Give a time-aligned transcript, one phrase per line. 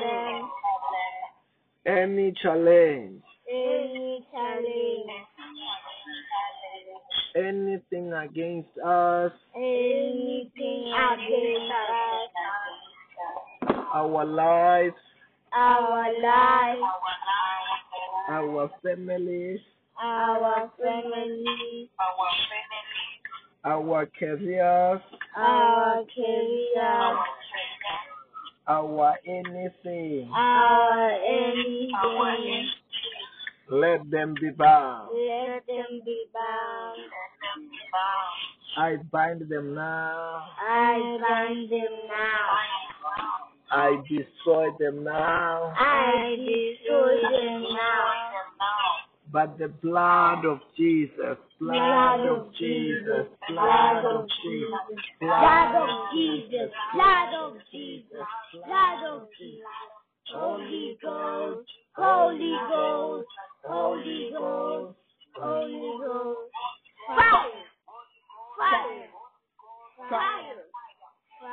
[0.00, 0.50] problem,
[1.86, 5.10] any challenge, any challenge,
[7.36, 12.30] anything against us, anything against us,
[13.94, 14.94] our lives,
[15.52, 16.78] our life,
[18.28, 19.60] our families,
[20.02, 21.90] our family,
[23.64, 25.00] our careers,
[25.36, 27.16] our career,
[28.66, 30.30] our anything.
[30.34, 32.70] our anything.
[33.70, 35.10] Let them be bound.
[35.12, 36.98] Let them be bound.
[38.76, 40.44] I bind them now.
[40.60, 42.58] I bind them now.
[43.70, 45.72] I destroy them now.
[45.76, 48.23] I destroy them now.
[49.34, 54.70] But the blood of Jesus, blood of Jesus, blood of Jesus,
[55.20, 59.66] Blood of Jesus, blood of Jesus, blood of Jesus.
[60.32, 63.26] Holy Ghost, Holy Ghost,
[63.66, 64.98] Holy Ghost,
[65.34, 66.50] Holy Ghost.
[67.08, 67.50] Fire,
[68.56, 69.10] fire,
[70.08, 70.62] fire,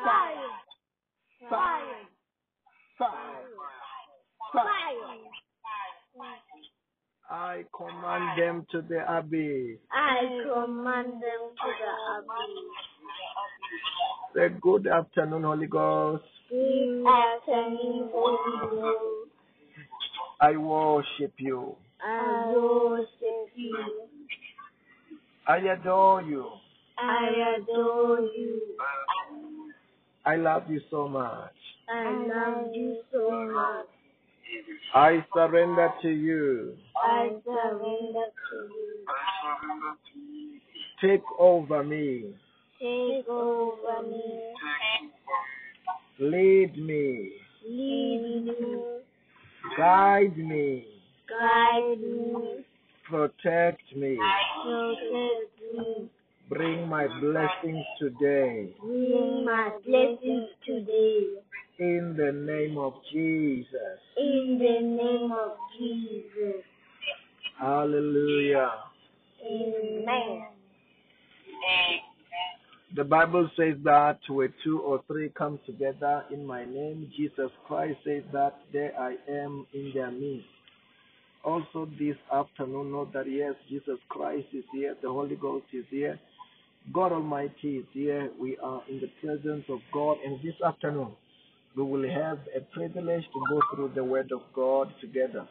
[0.06, 0.52] fire,
[1.50, 2.06] fire,
[3.00, 3.48] fire,
[4.54, 5.31] fire.
[7.32, 9.80] I command them to the abyss.
[9.90, 12.68] I command them to the abyss.
[14.36, 16.26] Say good afternoon, Holy Ghost.
[16.50, 19.32] Good afternoon, Holy Ghost.
[20.42, 21.78] I worship you.
[22.06, 23.78] I worship you.
[25.48, 26.50] I adore you.
[26.98, 28.62] I adore you.
[30.26, 31.54] I love you so much.
[31.90, 33.88] I love you so much.
[34.94, 36.76] I surrender to you.
[37.02, 40.60] I surrender to you.
[41.02, 42.34] Take over me.
[42.80, 44.54] Take over me.
[46.20, 47.32] Lead me.
[47.66, 48.54] Lead me.
[49.78, 50.86] Guide me.
[51.30, 52.66] Guide me.
[53.10, 54.18] Protect me.
[54.64, 56.10] Protect me.
[56.50, 58.76] Bring my blessings today.
[58.82, 61.28] Bring my blessings today.
[61.82, 63.98] In the name of Jesus.
[64.16, 66.62] In the name of Jesus.
[67.60, 68.70] Hallelujah.
[69.44, 70.44] Amen.
[72.96, 77.98] The Bible says that where two or three come together in my name, Jesus Christ
[78.06, 80.46] says that there I am in their midst.
[81.44, 86.20] Also, this afternoon, know that yes, Jesus Christ is here, the Holy Ghost is here,
[86.94, 88.30] God Almighty is here.
[88.40, 91.14] We are in the presence of God, and this afternoon,
[91.76, 95.48] we will have a privilege to go through the Word of God together.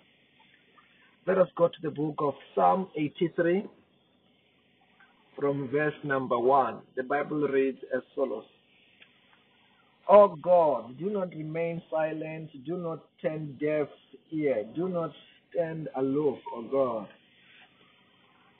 [1.26, 3.64] Let us go to the book of Psalm 83
[5.38, 6.80] from verse number 1.
[6.96, 8.44] The Bible reads as follows
[10.08, 13.86] Oh God, do not remain silent, do not turn deaf
[14.32, 15.12] ear, do not
[15.52, 17.08] stand aloof, O God.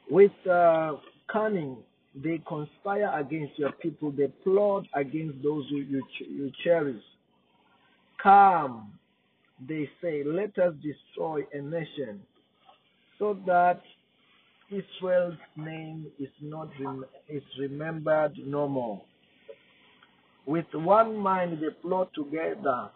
[0.09, 0.93] With uh,
[1.31, 1.79] cunning,
[2.15, 7.03] they conspire against your people, they plot against those who you, ch- you cherish.
[8.23, 8.93] Come,
[9.67, 12.21] they say, let us destroy a nation
[13.19, 13.81] so that
[14.71, 19.03] Israel's name is not rem- is remembered no more.
[20.47, 22.91] With one mind they plot together.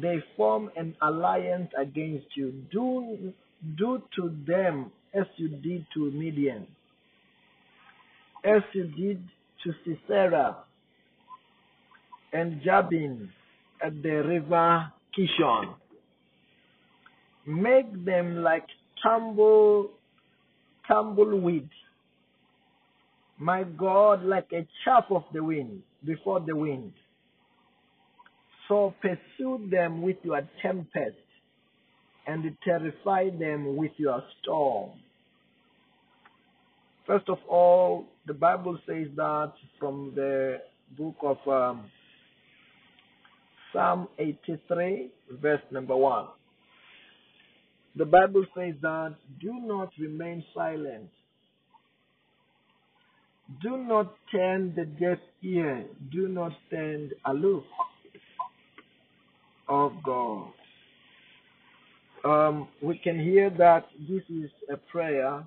[0.00, 2.52] They form an alliance against you.
[2.72, 3.32] Do
[3.76, 6.66] do to them as you did to Midian,
[8.44, 9.22] as you did
[9.62, 10.56] to Sisera
[12.32, 13.30] and Jabin
[13.82, 15.74] at the river Kishon.
[17.46, 18.66] Make them like
[19.02, 19.90] tumble
[20.88, 21.68] tumbleweed.
[23.38, 26.92] My God, like a chaff of the wind before the wind.
[28.68, 31.16] So pursue them with your tempest
[32.26, 34.90] and terrify them with your storm.
[37.06, 40.58] First of all, the Bible says that from the
[40.96, 41.84] book of um,
[43.74, 45.10] Psalm 83,
[45.42, 46.26] verse number 1.
[47.96, 51.10] The Bible says that do not remain silent.
[53.62, 55.84] Do not turn the deaf ear.
[56.12, 57.64] Do not stand aloof
[59.68, 60.48] of God.
[62.24, 65.44] Um, we can hear that this is a prayer,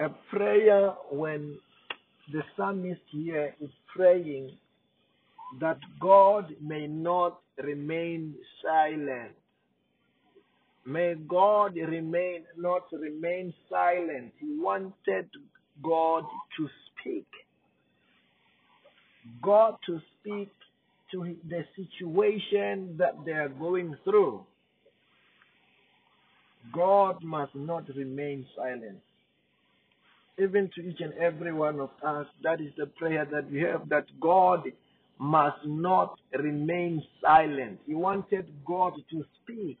[0.00, 1.58] a prayer when
[2.32, 4.52] the psalmist here is praying
[5.60, 9.32] that God may not remain silent.
[10.84, 14.32] May God remain not remain silent.
[14.38, 15.28] He wanted
[15.82, 16.24] God
[16.56, 16.68] to
[17.00, 17.26] speak.
[19.42, 20.50] God to speak
[21.12, 24.44] to the situation that they are going through,
[26.72, 28.98] God must not remain silent.
[30.38, 33.88] Even to each and every one of us, that is the prayer that we have
[33.90, 34.66] that God
[35.22, 37.78] must not remain silent.
[37.86, 39.78] He wanted God to speak.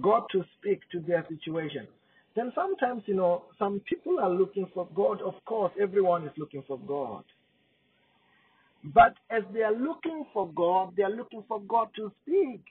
[0.00, 1.86] God to speak to their situation.
[2.34, 5.20] Then sometimes, you know, some people are looking for God.
[5.20, 7.24] Of course, everyone is looking for God.
[8.82, 12.62] But as they are looking for God, they are looking for God to speak.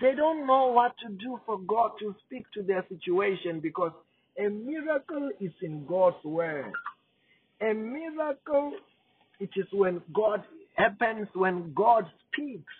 [0.00, 3.92] They don't know what to do for God to speak to their situation because
[4.38, 6.72] a miracle is in God's word.
[7.60, 8.72] A miracle,
[9.40, 10.42] it is when God
[10.74, 12.72] happens, when God speaks.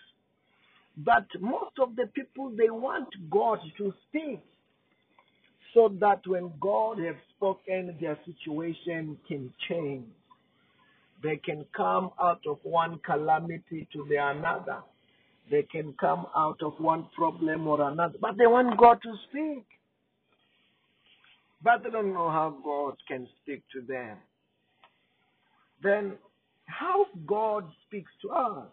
[0.97, 4.41] But most of the people, they want God to speak
[5.73, 10.05] so that when God has spoken, their situation can change.
[11.23, 14.79] They can come out of one calamity to the another.
[15.49, 18.17] They can come out of one problem or another.
[18.19, 19.65] But they want God to speak.
[21.63, 24.17] But they don't know how God can speak to them.
[25.81, 26.13] Then,
[26.67, 28.67] how God speaks to us?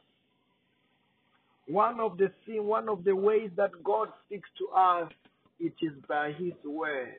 [1.67, 2.31] One of the
[2.61, 5.11] one of the ways that God speaks to us,
[5.59, 7.17] it is by His word.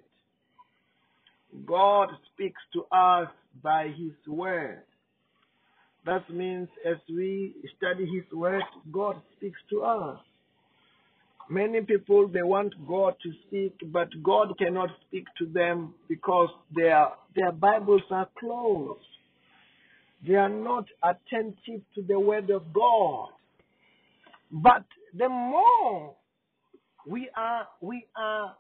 [1.66, 3.30] God speaks to us
[3.63, 4.83] by His word.
[6.06, 10.19] That means as we study His Word, God speaks to us.
[11.50, 17.07] Many people they want God to speak, but God cannot speak to them because their
[17.36, 19.00] their Bibles are closed.
[20.27, 23.30] They are not attentive to the Word of God.
[24.51, 24.86] But
[25.18, 26.16] the more
[27.07, 28.56] we are we are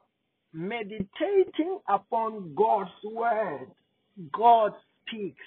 [0.53, 3.67] meditating upon God's Word,
[4.33, 4.73] God
[5.07, 5.37] speaks.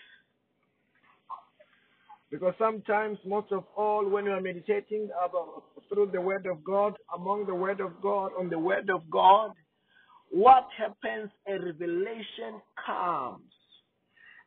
[2.31, 6.95] Because sometimes, most of all, when you are meditating about, through the Word of God,
[7.15, 9.53] among the Word of God, on the Word of God,
[10.31, 11.31] what happens?
[11.49, 13.41] A revelation comes.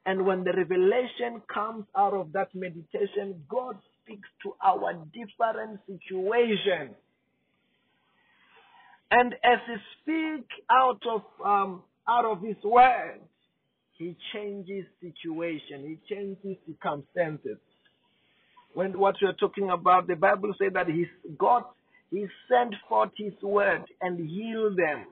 [0.05, 6.95] And when the revelation comes out of that meditation, God speaks to our different situation.
[9.11, 13.19] And as He speaks out of um, out of His Word,
[13.97, 15.83] He changes situation.
[15.83, 17.59] He changes circumstances
[18.73, 21.05] when what we are talking about, the Bible says that He
[21.37, 21.63] God
[22.09, 25.05] He sent forth His word and healed them.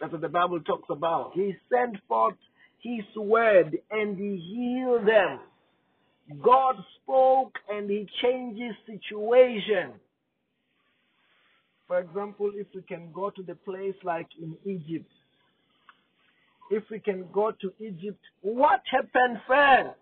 [0.00, 1.32] That's what the Bible talks about.
[1.34, 2.36] He sent forth
[2.80, 5.40] His word and He healed them.
[6.42, 9.92] God spoke and He changes situation.
[11.86, 15.10] For example, if we can go to the place like in Egypt,
[16.70, 19.98] if we can go to Egypt, what happened first?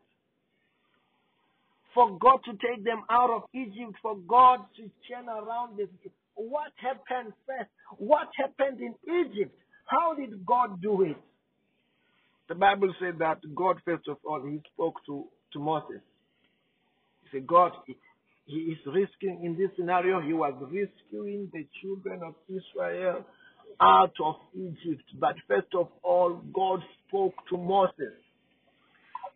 [1.96, 5.88] for God to take them out of Egypt, for God to turn around this.
[6.34, 7.70] What happened first?
[7.96, 9.56] What happened in Egypt?
[9.86, 11.16] How did God do it?
[12.48, 16.00] The Bible said that God, first of all, He spoke to, to Moses.
[17.22, 17.96] He said, God, he,
[18.46, 23.24] he is risking, in this scenario, He was rescuing the children of Israel
[23.80, 25.02] out of Egypt.
[25.18, 28.14] But first of all, God spoke to Moses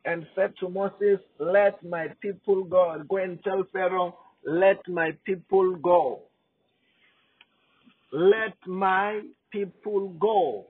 [0.05, 3.03] and said to Moses, Let my people go.
[3.09, 6.23] Go and tell Pharaoh, Let my people go.
[8.12, 9.21] Let my
[9.52, 10.67] people go.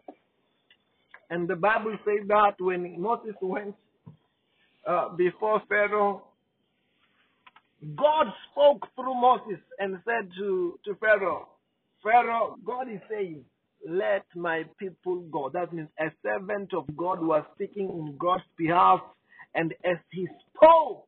[1.31, 3.75] And the Bible says that when Moses went
[4.87, 6.25] uh, before Pharaoh,
[7.97, 11.49] God spoke through Moses and said to, to Pharaoh,
[12.03, 13.45] Pharaoh, God is saying,
[13.89, 15.51] let my people go.
[15.53, 19.01] That means a servant of God was speaking in God's behalf
[19.55, 21.07] and as he spoke,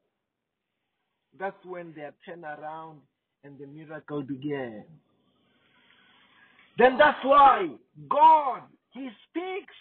[1.39, 3.01] that's when they turned around
[3.45, 4.85] and the miracle began.
[6.79, 7.69] Then that's why
[8.09, 8.63] God,
[8.93, 9.75] He speaks.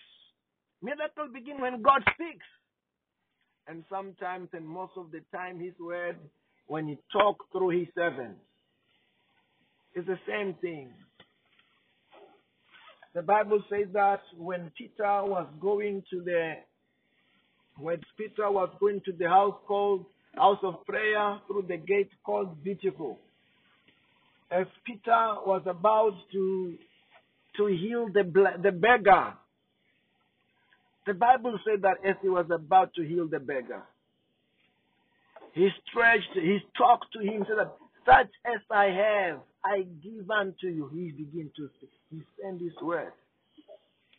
[0.81, 2.45] Miracle begin when God speaks.
[3.67, 6.17] And sometimes and most of the time His word,
[6.67, 8.39] when He talks through His servants,
[9.93, 10.91] it's the same thing.
[13.13, 16.53] The Bible says that when Peter was going to the
[17.77, 22.63] when Peter was going to the house called House of Prayer through the gate called
[22.63, 23.17] Beautiful.
[24.49, 26.77] As Peter was about to
[27.57, 28.23] to heal the
[28.63, 29.33] the beggar,
[31.05, 33.83] the Bible said that as he was about to heal the beggar,
[35.53, 40.67] he stretched, he talked to him, said that such as I have, I give unto
[40.67, 40.89] you.
[40.93, 41.91] He began to speak.
[42.09, 43.11] He sent his word.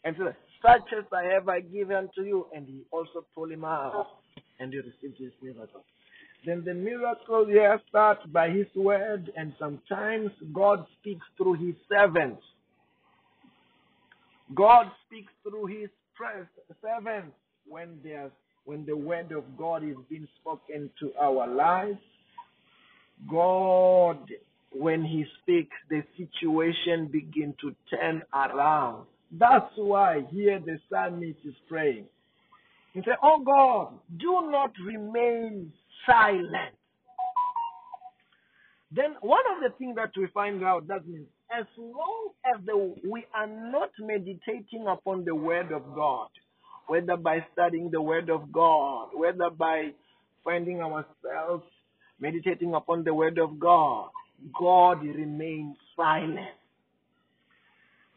[0.04, 2.46] And said, such as I have I given to you.
[2.54, 4.06] And he also pulled him out.
[4.60, 5.84] And he received his miracle.
[6.44, 12.42] Then the miracles here start by His word, and sometimes God speaks through His servants.
[14.52, 15.88] God speaks through His
[16.82, 17.36] servants
[17.66, 18.30] when there's
[18.64, 21.98] when the word of God is being spoken to our lives.
[23.28, 24.30] God,
[24.70, 29.06] when He speaks, the situation begin to turn around.
[29.32, 32.04] That's why here the psalmist is praying.
[32.94, 35.72] He said, Oh God, do not remain
[36.06, 36.76] silent.
[38.94, 41.26] Then one of the things that we find out that means
[41.58, 46.28] as long as the, we are not meditating upon the word of God,
[46.86, 49.90] whether by studying the word of God, whether by
[50.44, 51.64] finding ourselves
[52.20, 54.08] meditating upon the word of God,
[54.58, 56.38] God remains silent.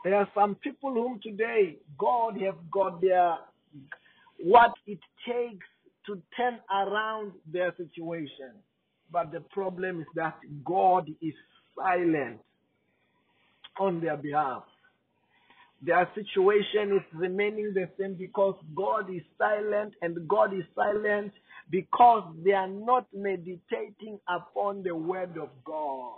[0.03, 3.37] There are some people whom today God have got their
[4.39, 5.65] what it takes
[6.05, 8.51] to turn around their situation.
[9.11, 11.33] But the problem is that God is
[11.75, 12.39] silent
[13.79, 14.63] on their behalf.
[15.81, 21.33] Their situation is remaining the same because God is silent, and God is silent
[21.69, 26.13] because they are not meditating upon the Word of God.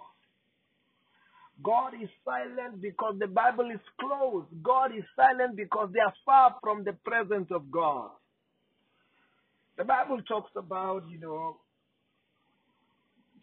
[1.63, 4.47] God is silent because the Bible is closed.
[4.61, 8.11] God is silent because they are far from the presence of God.
[9.77, 11.57] The Bible talks about, you know,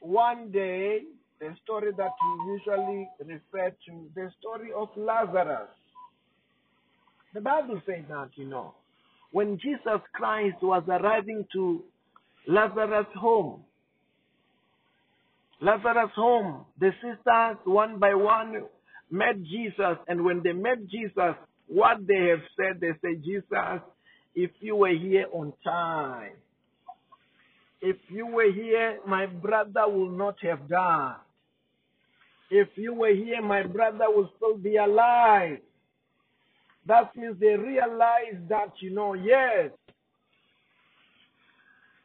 [0.00, 1.00] one day,
[1.40, 5.68] the story that we usually refer to, the story of Lazarus.
[7.34, 8.74] The Bible says that, you know,
[9.32, 11.82] when Jesus Christ was arriving to
[12.46, 13.64] Lazarus' home,
[15.60, 18.64] Lazarus' home, the sisters one by one
[19.10, 21.34] met Jesus, and when they met Jesus,
[21.66, 23.80] what they have said, they said, Jesus,
[24.34, 26.32] if you were here on time,
[27.84, 31.16] if you were here, my brother would not have died.
[32.50, 35.58] If you were here, my brother would still be alive.
[36.86, 39.70] That means they realize that, you know, yes,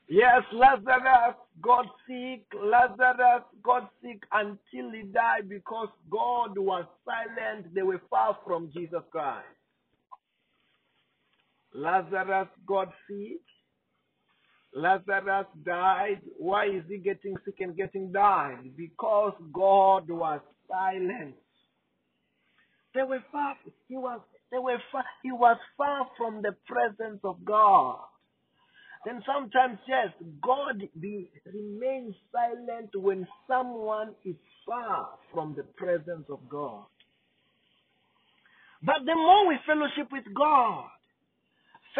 [0.10, 7.74] yes, Lazarus got sick, Lazarus got sick until he died because God was silent.
[7.74, 9.46] They were far from Jesus Christ.
[11.74, 13.40] Lazarus got sick.
[14.74, 16.22] Lazarus died.
[16.38, 18.76] Why is he getting sick and getting died?
[18.78, 21.36] Because God was silent.
[22.94, 23.56] They were far.
[23.88, 24.22] He was.
[24.52, 25.04] They were far.
[25.24, 28.00] He was far from the presence of God.
[29.06, 30.10] Then sometimes, yes,
[30.44, 34.36] God be, remains silent when someone is
[34.68, 36.84] far from the presence of God.
[38.84, 40.86] But the more we fellowship with God,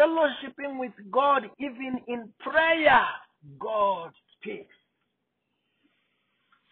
[0.00, 3.02] fellowshipping with God, even in prayer,
[3.58, 4.74] God speaks.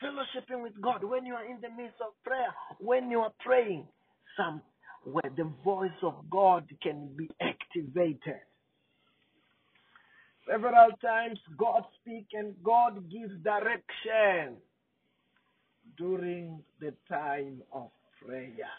[0.02, 3.86] Fellowshipping with God, when you are in the midst of prayer, when you are praying,
[4.36, 4.62] some
[5.04, 8.40] where the voice of God can be activated.
[10.48, 14.56] Several times God speaks and God gives direction
[15.96, 17.90] during the time of
[18.24, 18.70] prayer.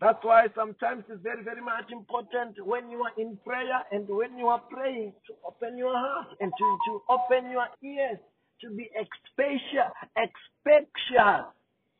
[0.00, 4.38] That's why sometimes it's very, very much important when you are in prayer and when
[4.38, 8.18] you are praying to open your heart and to, to open your ears
[8.60, 11.46] to be expectant, expectant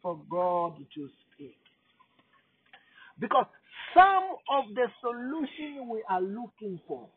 [0.01, 1.59] for God to speak.
[3.19, 3.47] Because
[3.95, 7.09] some of the solution we are looking for,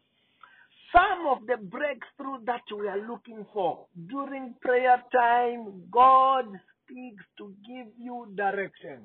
[0.91, 6.45] some of the breakthrough that we are looking for during prayer time, God
[6.83, 9.01] speaks to give you direction.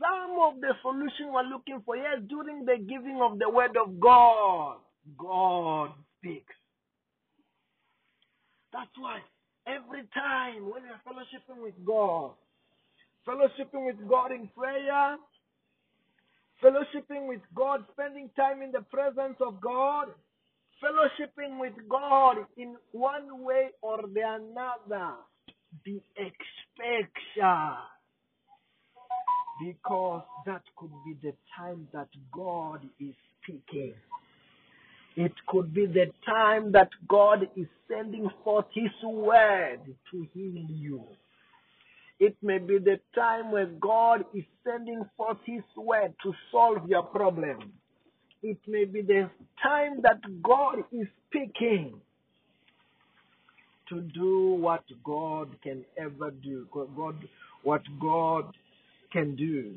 [0.00, 3.98] Some of the solution we're looking for, yes, during the giving of the word of
[3.98, 4.78] God,
[5.18, 6.54] God speaks.
[8.72, 9.20] That's why
[9.66, 12.32] every time when you're fellowshipping with God,
[13.26, 15.16] fellowshipping with God in prayer,
[16.62, 20.08] fellowshipping with God, spending time in the presence of God,
[20.82, 25.14] fellowshipping with God in one way or the another,
[25.84, 27.10] be expectant.
[29.60, 33.94] Because that could be the time that God is speaking.
[35.16, 39.80] It could be the time that God is sending forth His word
[40.12, 41.04] to heal you.
[42.20, 47.02] It may be the time where God is sending forth His word to solve your
[47.04, 47.72] problem.
[48.42, 49.30] It may be the
[49.62, 52.00] time that God is speaking
[53.88, 56.66] to do what God can ever do.
[56.72, 57.16] God,
[57.64, 58.54] what God
[59.12, 59.74] can do.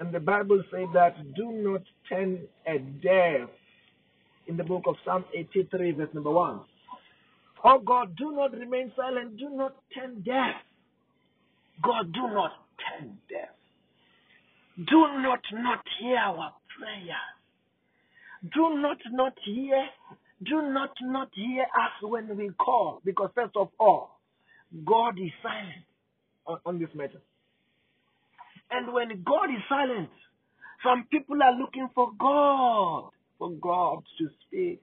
[0.00, 3.48] And the Bible says that do not turn a deaf
[4.46, 6.60] in the book of Psalm 83, verse number 1.
[7.64, 9.38] Oh God, do not remain silent.
[9.38, 10.56] Do not turn deaf.
[11.82, 13.48] God, do not turn deaf.
[14.76, 17.32] Do not not hear our prayers.
[18.52, 19.86] Do not not hear.
[20.44, 23.00] Do not not hear us when we call.
[23.04, 24.18] Because first of all,
[24.84, 25.84] God is silent
[26.46, 27.22] on, on this matter.
[28.76, 30.10] And when God is silent,
[30.84, 34.82] some people are looking for God, for God to speak,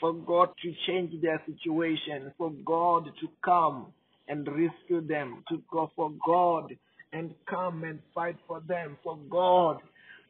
[0.00, 3.92] for God to change their situation, for God to come
[4.26, 6.72] and rescue them, to go for God
[7.12, 9.78] and come and fight for them, for God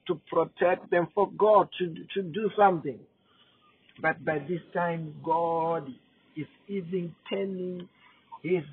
[0.08, 2.98] to protect them, for God to, to do something.
[4.00, 5.86] But by this time, God
[6.36, 7.88] is even turning
[8.42, 8.64] his,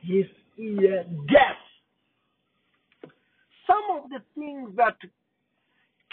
[0.00, 0.26] his
[0.58, 1.61] ear deaf.
[3.72, 4.96] Some of the things that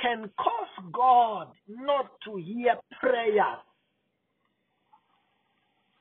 [0.01, 3.57] can cause God not to hear prayer,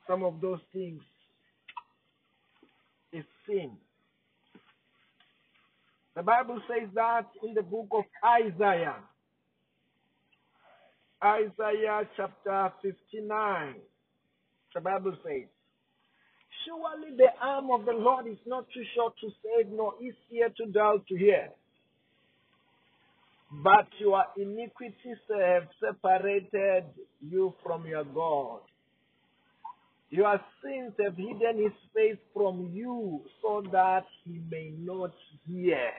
[0.08, 1.02] some of those things
[3.12, 3.72] is sin.
[6.16, 8.96] The Bible says that in the book of Isaiah.
[11.24, 13.76] Isaiah chapter 59.
[14.74, 15.48] The Bible says,
[16.64, 20.48] Surely the arm of the Lord is not too short to save, nor his ear
[20.56, 21.50] too dull to hear.
[23.50, 26.84] But your iniquities have separated
[27.20, 28.60] you from your God.
[30.10, 35.12] Your sins have hidden his face from you so that he may not
[35.46, 35.90] hear.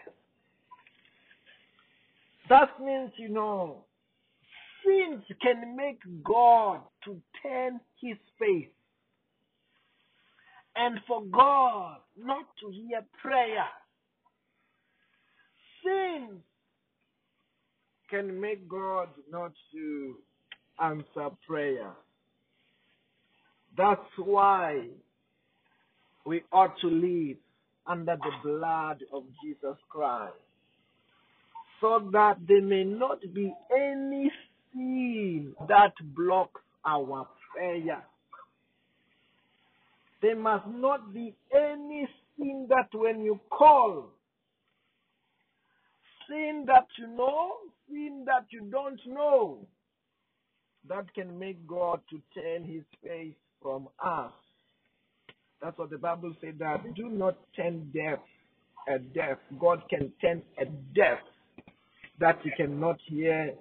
[2.50, 3.86] That means, you know,
[4.84, 8.70] sins can make God to turn his face.
[10.82, 13.66] And for God not to hear prayer.
[15.84, 16.38] Sin
[18.10, 20.16] can make God not to
[20.82, 21.92] answer prayer.
[23.78, 24.88] That's why
[26.26, 27.38] we ought to live
[27.86, 30.34] under the blood of Jesus Christ.
[31.82, 34.32] So that there may not be any
[34.74, 38.04] sin that blocks our prayer.
[40.22, 44.10] There must not be any sin that when you call,
[46.28, 47.54] sin that you know,
[47.88, 49.66] sin that you don't know,
[50.88, 54.32] that can make God to turn his face from us.
[55.62, 58.20] That's what the Bible said that do not turn deaf
[58.88, 59.38] a deaf.
[59.60, 61.20] God can turn a deaf
[62.20, 63.54] that he cannot hear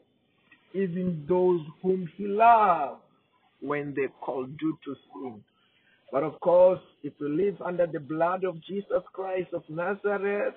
[0.75, 3.01] even those whom he loves
[3.61, 5.45] when they call due to sin.
[6.11, 10.55] But of course, if we live under the blood of Jesus Christ of Nazareth,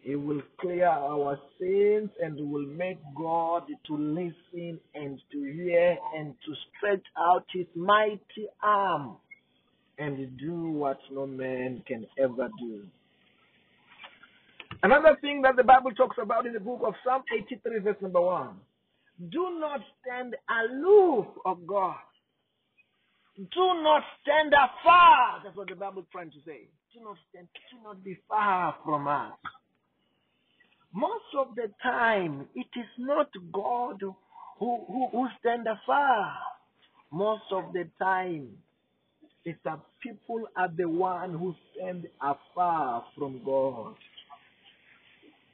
[0.00, 6.34] he will clear our sins and will make God to listen and to hear and
[6.46, 9.16] to stretch out his mighty arm
[9.98, 12.82] and do what no man can ever do.
[14.82, 18.20] Another thing that the Bible talks about in the book of Psalm 83, verse number
[18.20, 18.56] 1
[19.28, 21.96] do not stand aloof of God.
[23.40, 25.40] Do not stand afar.
[25.42, 26.68] That's what the Bible is trying to say.
[26.92, 29.32] Do not stand, do not be far from us.
[30.92, 34.02] Most of the time, it is not God
[34.58, 36.34] who, who, who stand afar.
[37.10, 38.48] Most of the time,
[39.46, 43.94] it's that people are the one who stand afar from God.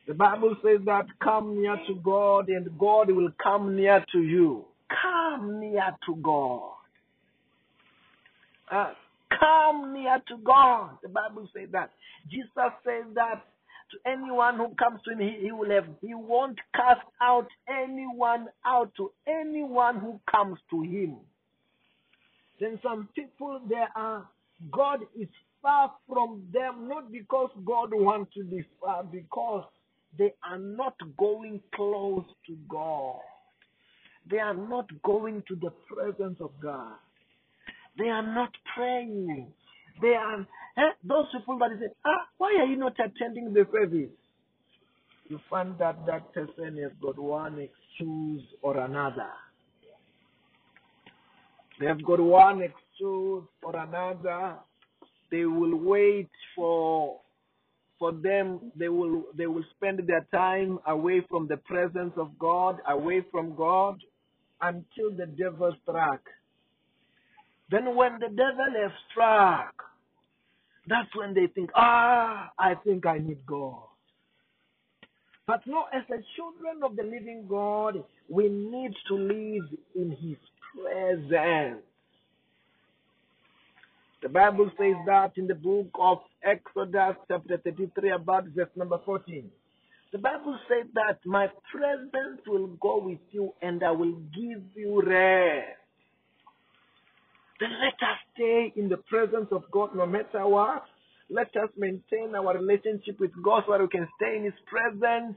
[0.09, 4.65] The Bible says that come near to God and God will come near to you.
[4.91, 6.76] Come near to God.
[8.71, 8.93] Uh,
[9.39, 10.99] come near to God.
[11.03, 11.91] The Bible says that.
[12.31, 13.45] Jesus says that
[13.91, 18.47] to anyone who comes to him, he, he will have, he won't cast out anyone
[18.65, 21.17] out to anyone who comes to him.
[22.61, 24.27] Then some people there are,
[24.73, 25.29] God is
[25.63, 29.65] far from them, not because God wants to be far, because
[30.19, 33.21] they are not going close to God.
[34.29, 36.95] They are not going to the presence of God.
[37.99, 39.53] They are not praying.
[40.03, 40.41] They are
[40.77, 44.11] eh, those people that say, ah, why are you not attending the service?
[45.29, 49.31] You find that that person has got one excuse or another.
[51.81, 54.57] They have got one excuse or another.
[55.31, 57.21] They will wait for
[57.99, 62.79] for them they will they will spend their time away from the presence of God,
[62.89, 63.99] away from God
[64.61, 66.21] until the devil struck.
[67.71, 69.75] Then when the devil has struck,
[70.89, 73.83] that's when they think, ah, I think I need God.
[75.47, 80.37] But no, as the children of the living God, we need to live in His
[80.75, 81.83] presence.
[84.23, 89.49] The Bible says that in the book of Exodus, chapter 33, about verse number 14.
[90.13, 95.03] The Bible says that my presence will go with you and I will give you
[95.03, 95.79] rest.
[97.61, 100.85] Then let us stay in the presence of God no matter what.
[101.31, 105.37] Let us maintain our relationship with God so that we can stay in His presence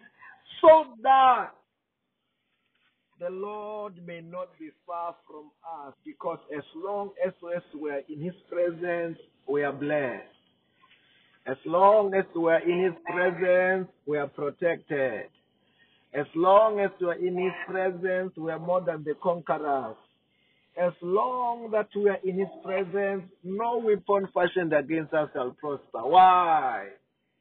[0.61, 1.51] so that
[3.19, 5.51] the Lord may not be far from
[5.85, 10.23] us because as long as we are in His presence, we are blessed.
[11.47, 15.25] As long as we are in His presence, we are protected.
[16.13, 19.95] As long as we are in His presence, we are more than the conquerors.
[20.79, 26.07] As long that we are in His presence, no weapon fashioned against us shall prosper.
[26.07, 26.87] Why?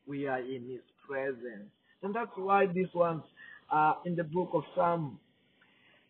[0.06, 1.70] We are in His presence.
[2.02, 3.22] And that's why these ones
[3.70, 5.20] are in the book of Psalm.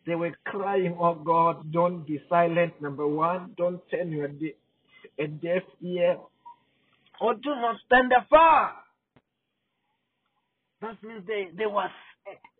[0.07, 3.53] They were crying, Oh God, don't be silent, number one.
[3.57, 4.55] Don't turn your de-
[5.19, 6.17] a deaf ear.
[7.21, 8.73] Or do not stand afar.
[10.81, 11.91] That means they, there was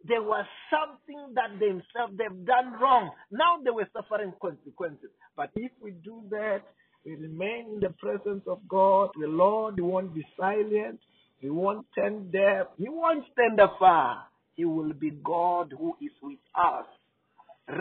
[0.07, 3.11] there was something that themselves they've done wrong.
[3.31, 5.09] Now they were suffering consequences.
[5.35, 6.61] But if we do that,
[7.05, 9.09] we remain in the presence of God.
[9.19, 10.99] The Lord won't be silent.
[11.39, 12.67] He won't stand deaf.
[12.77, 14.25] He won't stand afar.
[14.55, 16.85] He will be God who is with us,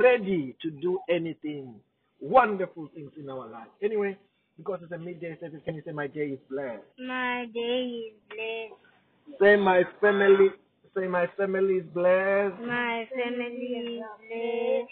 [0.01, 1.75] ready to do anything,
[2.21, 3.67] wonderful things in our life.
[3.83, 4.17] Anyway,
[4.57, 6.83] because it's a midday service, can you say my day is blessed?
[7.05, 9.41] My day is blessed.
[9.41, 10.51] Say my family.
[10.99, 12.61] Say my family is blessed.
[12.67, 14.91] My family is blessed.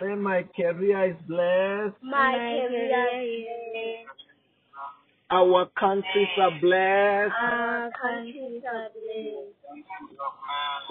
[0.00, 1.96] Say my career is blessed.
[2.00, 4.22] My career is blessed.
[5.32, 7.34] Our countries are blessed.
[7.42, 9.82] Our countries are blessed.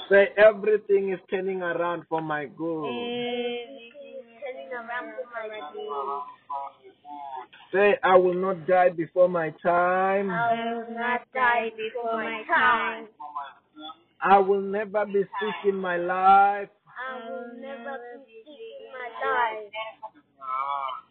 [0.09, 2.87] Say everything is turning around for my good.
[2.89, 6.23] Everything is turning around for my good.
[7.73, 10.29] Say I will not die before my time.
[10.29, 13.07] I will not die before my time.
[14.21, 16.69] I will never be sick in my life.
[17.01, 19.71] I will never be sick in my life.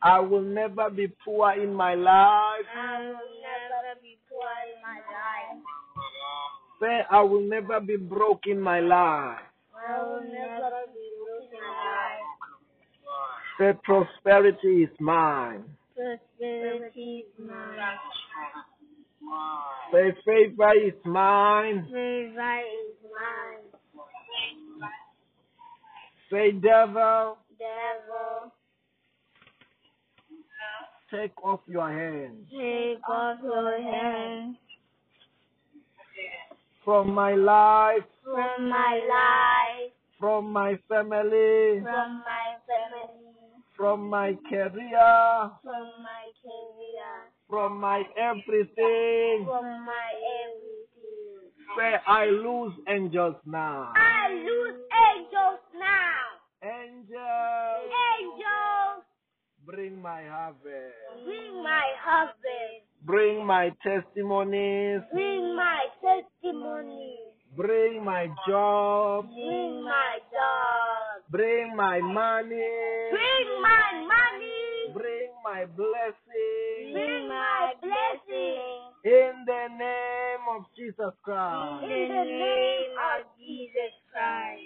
[0.02, 2.66] I will never be poor in my life.
[2.76, 5.62] I will never be poor in my life.
[6.80, 9.38] Say I will never be broke in my life.
[9.74, 12.26] I will never be broke in my life.
[13.58, 15.64] Say prosperity is mine.
[16.00, 17.98] Prosperity is mine.
[19.92, 21.84] Say favor is mine.
[21.90, 23.68] Favor is mine.
[26.30, 28.52] Say devil, Devil,
[31.10, 32.46] take off your hands.
[32.50, 34.56] Take off your hand
[36.82, 43.29] from my life, from my life, from my family, from my family,
[43.80, 47.12] from my career, from my career,
[47.48, 49.44] from my everything.
[49.46, 50.10] from my
[50.44, 51.50] everything.
[51.78, 53.92] Say I lose angels now.
[53.96, 56.20] I lose angels now.
[56.62, 57.88] Angels,
[58.20, 59.04] Angels,
[59.64, 61.24] bring my harvest.
[61.24, 65.00] bring my husband, Bring my testimonies.
[65.10, 67.16] bring my testimony,
[67.56, 69.24] Bring my job.
[69.24, 70.99] bring my job,
[71.30, 72.66] Bring my money.
[73.10, 76.92] bring my money, Bring my blessing.
[76.92, 78.92] bring my blessing.
[79.04, 81.84] In the name of Jesus Christ.
[81.84, 84.60] In the name of Jesus Christ.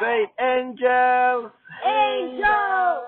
[0.00, 1.52] Say, angels,
[1.86, 3.04] Angels,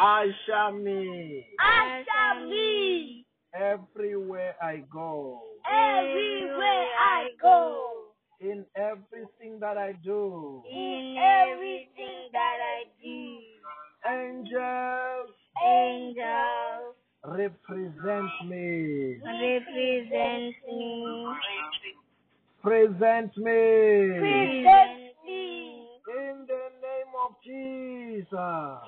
[0.00, 5.40] I shall meet I shall be everywhere I go.
[5.70, 8.03] everywhere I go.
[8.40, 10.62] In everything that I do.
[10.70, 13.38] In everything that I do.
[14.06, 16.94] Angels, Angels
[17.26, 19.16] represent me.
[19.24, 21.26] represent me.
[22.62, 23.52] Present me.
[24.20, 25.86] Present me.
[26.06, 28.28] In the name of Jesus.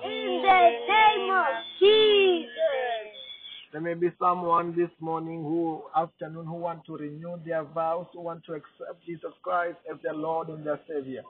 [0.03, 3.06] In the name of Jesus.
[3.71, 8.21] There may be someone this morning who afternoon who want to renew their vows, who
[8.21, 11.21] want to accept Jesus Christ as their Lord and their Savior.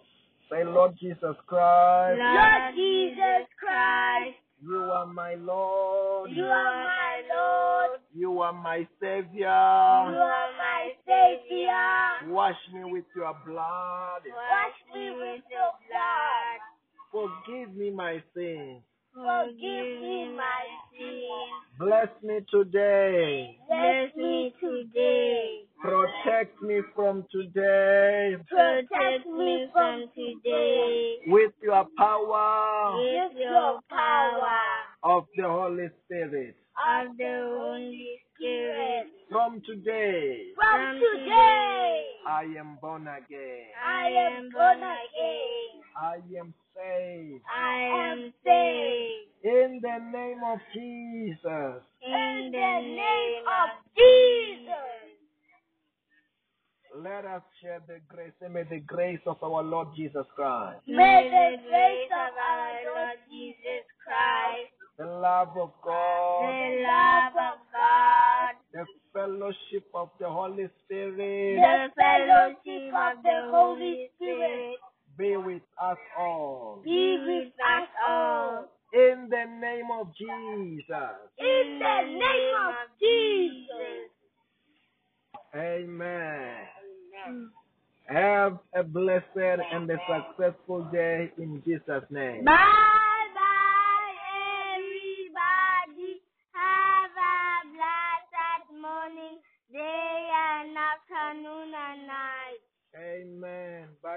[0.52, 6.32] Say, Lord Jesus Christ, Lord Jesus Christ, you are my Lord.
[6.32, 8.00] you are my Lord.
[8.14, 9.26] You are my Savior.
[9.34, 12.32] You are my Savior.
[12.34, 14.22] Wash me with your blood.
[14.26, 16.60] Wash me with your blood.
[17.12, 18.82] Forgive me my sins.
[19.18, 21.80] Forgive me my sins.
[21.80, 23.58] Bless me today.
[23.68, 25.64] Bless me today.
[25.82, 34.60] Protect me from today Protect me from today with your power with your power
[35.04, 36.56] of the Holy Spirit.
[36.78, 39.08] Of the Holy Spirit.
[39.30, 43.66] From today, From today, I am born again.
[43.86, 45.82] I am born again.
[46.00, 47.44] I am saved.
[47.50, 49.28] I am saved.
[49.44, 51.82] In the name of Jesus.
[52.06, 55.18] In the name of Jesus.
[57.04, 58.34] Let us share the grace.
[58.42, 63.18] and May the grace of our Lord Jesus Christ, May the grace of our Lord
[63.30, 70.70] Jesus Christ, the love of God, the love of God, the fellowship of the Holy
[70.86, 74.76] Spirit the fellowship of the Holy Spirit
[75.18, 76.82] be with us all.
[76.84, 78.66] be with us all.
[78.94, 80.88] In the name of Jesus.
[81.38, 84.10] In the name of Jesus.
[85.56, 86.68] Amen.
[88.08, 92.46] Have a blessed and a successful day in Jesus' name.
[92.46, 92.97] Bye bye,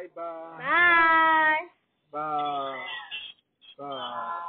[0.01, 0.57] Bye bye.
[0.59, 1.57] Bye.
[2.13, 2.85] Bye.
[3.79, 4.41] Bye.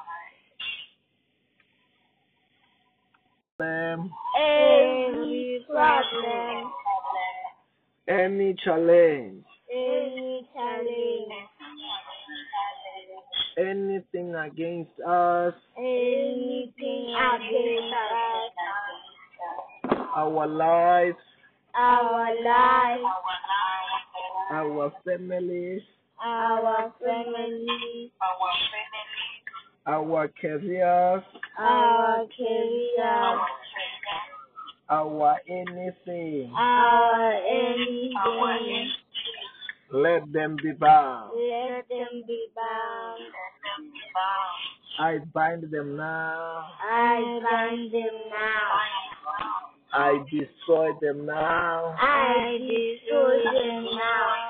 [3.57, 6.71] Problem, Every problem,
[8.07, 11.33] Any challenge, any challenge,
[13.57, 18.51] anything against us, anything against us,
[20.15, 21.17] our lives,
[21.75, 23.01] our life,
[24.51, 25.81] our families,
[26.23, 28.11] our family,
[29.87, 31.23] our careers,
[31.57, 33.39] our career,
[34.89, 38.91] our anything, our anything.
[39.93, 41.31] let them be bound.
[41.33, 43.21] Let them be bound.
[44.99, 46.65] I bind them now.
[46.83, 48.81] I bind them now.
[49.93, 51.95] I destroy them now.
[51.99, 54.40] I destroy them now.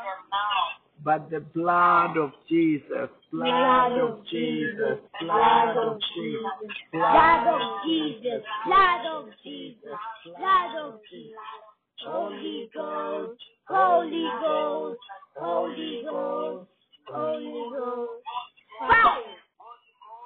[1.03, 9.05] But the blood of Jesus, blood of Jesus, blood of Jesus, Blood of Jesus, blood
[9.07, 11.37] of Jesus, blood of Jesus.
[12.05, 14.99] Holy Ghost, Holy Ghost,
[15.37, 16.69] Holy Ghost,
[17.07, 18.23] Holy Ghost.
[18.79, 19.23] Fire,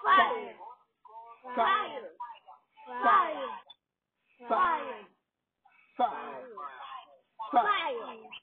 [0.03, 0.55] fire,
[1.55, 2.09] fire,
[2.85, 3.49] fire,
[4.49, 5.05] fire,
[5.97, 6.43] fire,
[7.51, 8.34] fire.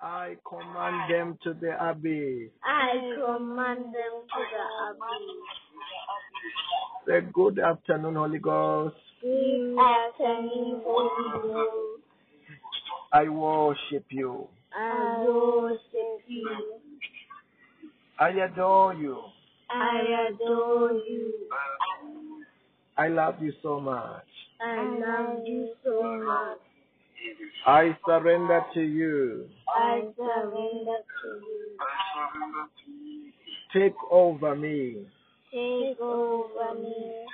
[0.00, 2.50] I command them to the abyss.
[2.62, 5.46] I command them to the abyss.
[7.06, 8.96] Say good afternoon, Holy Ghost.
[9.22, 12.02] Good afternoon, Holy Ghost.
[13.12, 14.48] I worship you.
[14.76, 16.80] I worship you.
[18.20, 19.18] I adore you.
[19.70, 21.32] I adore you.
[22.96, 24.26] I love you so much.
[24.60, 26.58] I love you so much.
[27.66, 29.48] I surrender to you.
[29.76, 31.28] I surrender to
[32.88, 33.32] you.
[33.72, 35.06] Take over me.
[35.52, 37.26] Take over me.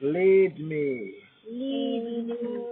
[0.00, 1.14] Lead me.
[1.48, 2.64] Lead me.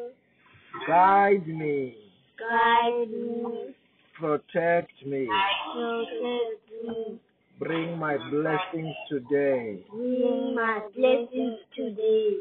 [0.86, 1.96] Guide me.
[2.38, 3.74] Guide me.
[4.18, 5.28] Protect me.
[5.74, 7.18] Protect me.
[7.58, 9.82] Bring my blessings today.
[9.90, 12.36] Bring my blessings today.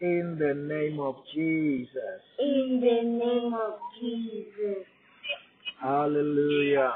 [0.00, 2.22] In the name of Jesus.
[2.38, 4.86] In the name of Jesus.
[5.80, 6.92] Hallelujah.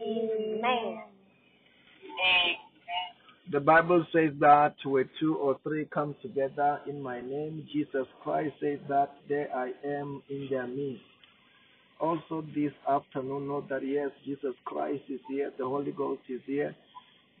[0.00, 1.02] Amen.
[3.50, 8.54] The Bible says that where two or three come together in my name, Jesus Christ
[8.62, 11.02] says that there I am in their midst.
[12.00, 16.74] Also, this afternoon, know that yes, Jesus Christ is here, the Holy Ghost is here,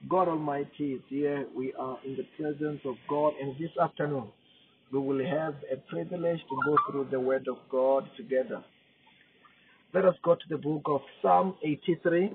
[0.08, 1.46] God Almighty is here.
[1.56, 4.28] We are in the presence of God, and this afternoon,
[4.92, 8.62] we will have a privilege to go through the Word of God together.
[9.94, 12.32] Let us go to the book of Psalm 83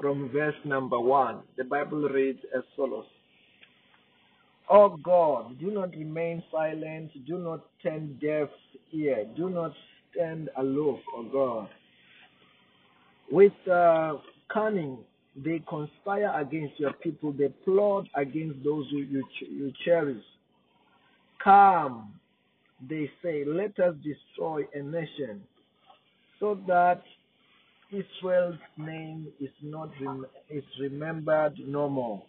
[0.00, 1.40] from verse number 1.
[1.56, 3.06] The Bible reads as follows
[4.68, 8.48] Oh God, do not remain silent, do not turn deaf
[8.92, 9.72] ear, do not
[10.12, 11.68] stand aloof, O God.
[13.30, 14.14] With uh,
[14.52, 14.98] cunning,
[15.36, 20.22] they conspire against your people, they plot against those who you, ch- you cherish.
[21.46, 22.12] Come,
[22.90, 25.42] they say, let us destroy a nation
[26.40, 27.02] so that
[27.92, 32.22] Israel's name is not rem- is remembered no more.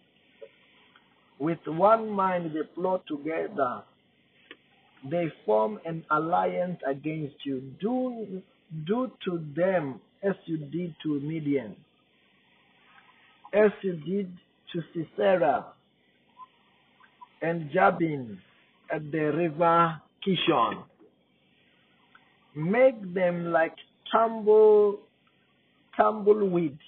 [1.40, 3.82] With one mind they plot together
[5.04, 7.62] they form an alliance against you.
[7.80, 8.42] Do,
[8.86, 11.76] do to them as you did to Midian,
[13.52, 14.32] as you did
[14.72, 15.66] to Sisera
[17.42, 18.38] and Jabin
[18.92, 20.82] at the river Kishon.
[22.54, 23.74] Make them like
[24.10, 25.00] tumble,
[25.96, 26.78] tumbleweed.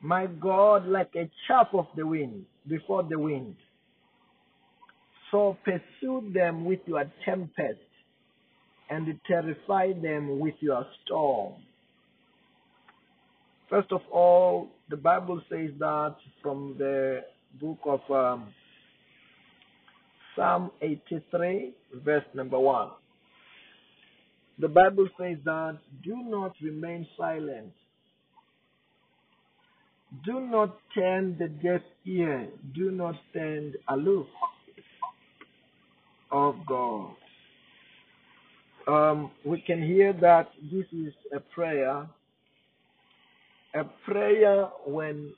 [0.00, 3.54] My God, like a chaff of the wind before the wind.
[5.30, 7.80] So pursue them with your tempest
[8.90, 11.54] and terrify them with your storm.
[13.70, 17.20] First of all, the Bible says that from the
[17.58, 18.52] book of um,
[20.36, 21.72] Psalm 83,
[22.04, 22.88] verse number 1.
[24.58, 27.72] The Bible says that do not remain silent.
[30.24, 32.48] Do not turn the deaf ear.
[32.74, 34.26] Do not stand aloof
[36.30, 37.14] of God.
[38.88, 42.06] Um, we can hear that this is a prayer,
[43.74, 45.32] a prayer when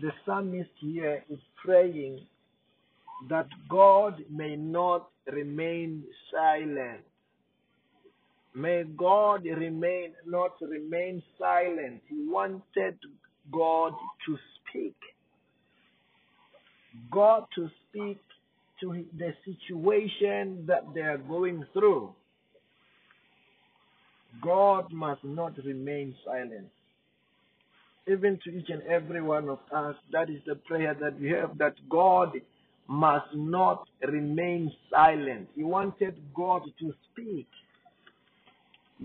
[0.00, 2.20] the psalmist here is praying
[3.28, 7.02] that God may not remain silent.
[8.54, 12.02] May God remain not remain silent.
[12.08, 12.98] He wanted
[13.52, 13.92] God
[14.26, 14.96] to speak.
[17.10, 18.18] God to speak
[18.80, 22.14] to the situation that they are going through.
[24.42, 26.68] God must not remain silent.
[28.08, 31.58] Even to each and every one of us, that is the prayer that we have
[31.58, 32.32] that God
[32.88, 35.48] must not remain silent.
[35.54, 37.48] He wanted God to speak.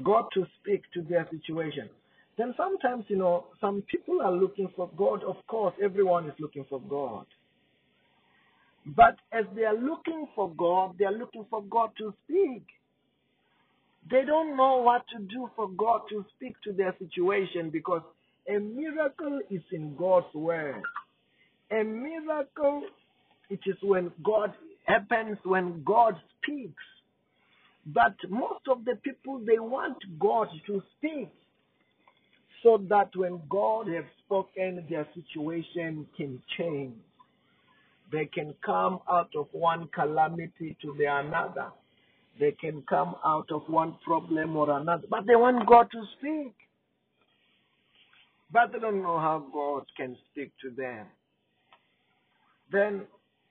[0.04, 1.90] God to speak to their situation.
[2.38, 5.24] Then sometimes, you know, some people are looking for God.
[5.24, 7.26] Of course, everyone is looking for God.
[8.86, 12.64] But as they are looking for God, they are looking for God to speak.
[14.10, 18.02] They don't know what to do for God to speak to their situation because
[18.48, 20.82] a miracle is in God's word.
[21.70, 22.84] A miracle,
[23.52, 24.54] it is when God
[24.86, 26.84] happens, when God speaks.
[27.86, 31.30] But most of the people, they want God to speak
[32.64, 36.96] so that when God has spoken, their situation can change.
[38.12, 41.72] They can come out of one calamity to the another.
[42.40, 45.04] They can come out of one problem or another.
[45.10, 46.54] But they want God to speak.
[48.52, 51.08] But they don't know how God can speak to them.
[52.72, 53.02] Then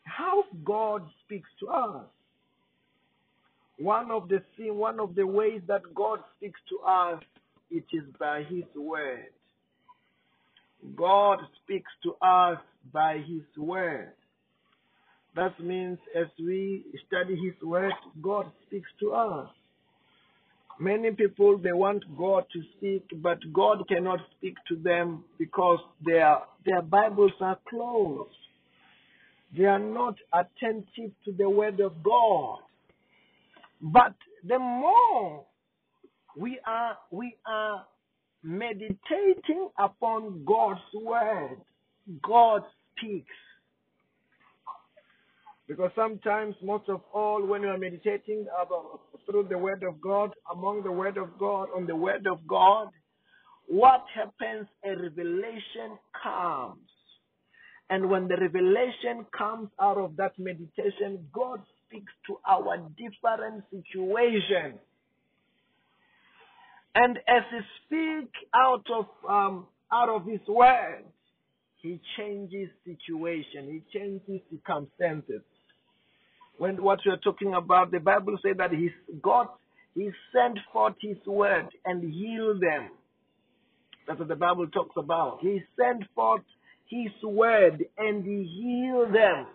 [0.05, 2.07] how God speaks to us?
[3.79, 7.23] One of the one of the ways that God speaks to us,
[7.71, 9.29] it is by His word.
[10.97, 12.59] God speaks to us
[12.93, 14.13] by His word.
[15.37, 19.49] That means as we study His Word, God speaks to us.
[20.81, 26.39] Many people they want God to speak, but God cannot speak to them because their
[26.65, 28.31] their Bibles are closed.
[29.57, 32.61] They are not attentive to the Word of God.
[33.81, 34.15] But
[34.47, 35.45] the more
[36.37, 37.85] we are we are
[38.43, 41.59] meditating upon God's Word,
[42.23, 42.63] God
[42.97, 43.27] speaks.
[45.67, 50.31] Because sometimes, most of all, when you are meditating about, through the Word of God,
[50.53, 52.89] among the Word of God, on the Word of God,
[53.69, 54.67] what happens?
[54.85, 56.90] A revelation comes.
[57.91, 64.79] And when the revelation comes out of that meditation, God speaks to our different situation.
[66.95, 71.05] And as He speaks out of um, out of His Word,
[71.83, 73.83] He changes situation.
[73.93, 75.43] He changes circumstances
[76.61, 78.91] when what we are talking about, the Bible says that He
[79.23, 79.47] God
[79.95, 82.91] He sent forth His word and healed them.
[84.07, 85.39] That's what the Bible talks about.
[85.41, 86.43] He sent forth
[86.91, 89.47] His word and He healed them.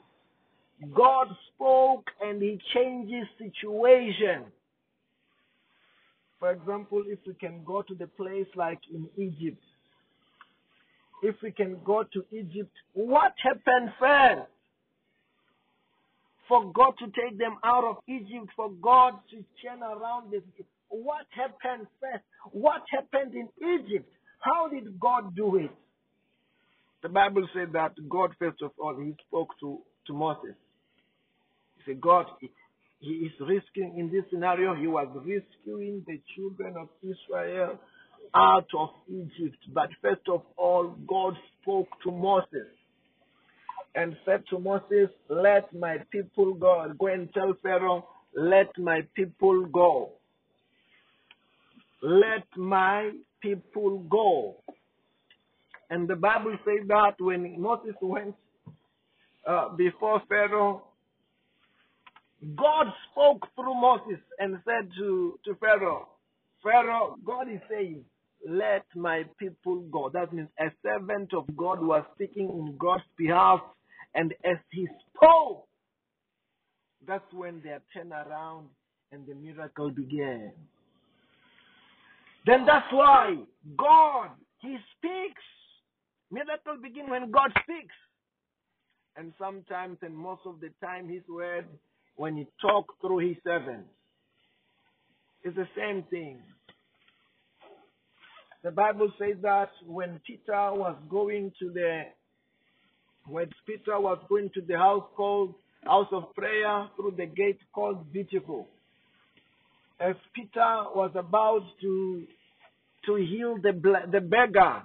[0.96, 4.46] God spoke and He changes situation.
[6.40, 9.62] For example, if we can go to the place like in Egypt,
[11.24, 14.50] if we can go to Egypt, what happened first?
[16.48, 20.42] for God to take them out of Egypt, for God to turn around this.
[20.90, 22.24] What happened first?
[22.52, 24.10] What happened in Egypt?
[24.40, 25.72] How did God do it?
[27.06, 29.78] The Bible said that God, first of all, He spoke to,
[30.08, 30.56] to Moses.
[31.78, 32.50] He said, God, he,
[32.98, 37.78] he is risking, in this scenario, He was rescuing the children of Israel
[38.34, 39.58] out of Egypt.
[39.72, 42.74] But first of all, God spoke to Moses
[43.94, 46.92] and said to Moses, Let my people go.
[47.00, 50.14] Go and tell Pharaoh, Let my people go.
[52.02, 53.12] Let my
[53.44, 54.56] people go.
[55.90, 58.36] And the Bible says that when Moses went
[59.48, 60.84] uh, before Pharaoh,
[62.56, 66.08] God spoke through Moses and said to, to Pharaoh,
[66.64, 68.04] Pharaoh, God is saying,
[68.48, 70.10] let my people go.
[70.10, 73.60] That means a servant of God was speaking in God's behalf,
[74.14, 75.66] and as he spoke,
[77.08, 78.68] that's when they turned around
[79.12, 80.52] and the miracle began.
[82.46, 83.36] Then that's why
[83.78, 84.30] God,
[84.60, 85.42] He speaks.
[86.32, 87.96] Miracle begin when God speaks.
[89.18, 91.66] And sometimes and most of the time His word,
[92.16, 93.90] when He talks through His servants,
[95.44, 96.40] it's the same thing.
[98.64, 102.02] The Bible says that when Peter was going to the
[103.28, 105.54] when Peter was going to the house called
[105.84, 108.68] house of prayer through the gate called Beautiful,
[110.00, 112.24] as Peter was about to
[113.06, 113.72] to heal the
[114.12, 114.82] the beggar,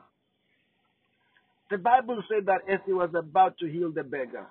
[1.70, 4.46] the Bible said that as he was about to heal the beggar,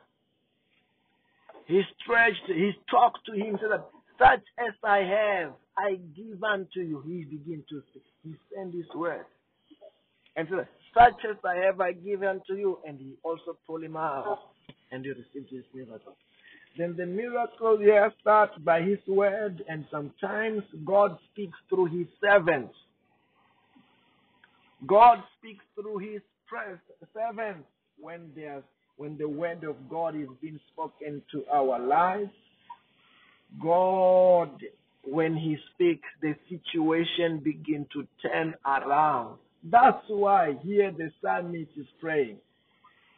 [1.66, 3.90] he stretched, he talked to him, said that
[4.20, 7.02] such as I have, I give unto you.
[7.06, 8.04] He began to speak.
[8.24, 9.26] He sent his word.
[10.36, 12.80] And said, such as I have, I give unto you.
[12.86, 14.40] And he also pulled him out.
[14.92, 16.18] And he received his miracle.
[16.78, 22.74] Then the miracle here starts by his word, and sometimes God speaks through his servants.
[24.86, 26.22] God speaks through his
[27.14, 27.68] servants
[28.00, 28.64] when there's
[28.98, 32.32] when the word of God is being spoken to our lives.
[33.64, 34.62] God,
[35.04, 39.38] when he speaks, the situation begin to turn around.
[39.64, 42.38] That's why here the psalmist is praying.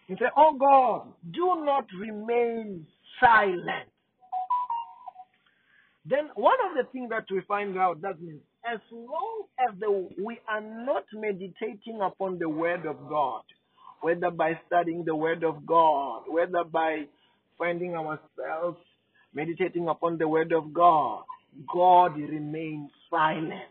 [0.07, 2.85] He said, Oh God, do not remain
[3.19, 3.89] silent.
[6.05, 10.09] Then one of the things that we find out that means as long as the,
[10.23, 13.43] we are not meditating upon the word of God,
[14.01, 17.05] whether by studying the word of God, whether by
[17.57, 18.77] finding ourselves
[19.33, 21.23] meditating upon the word of God,
[21.71, 23.69] God remains silent.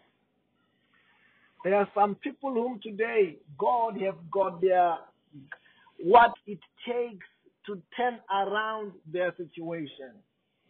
[1.64, 4.96] There are some people whom today God have got their
[6.02, 7.26] what it takes
[7.66, 10.12] to turn around their situation.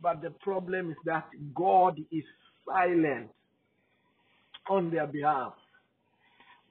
[0.03, 2.25] But the problem is that God is
[2.67, 3.31] silent
[4.69, 5.55] on their behalf.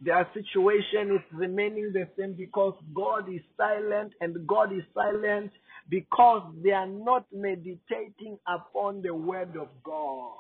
[0.01, 5.51] Their situation is remaining the same because God is silent and God is silent
[5.89, 10.35] because they are not meditating upon the word of God.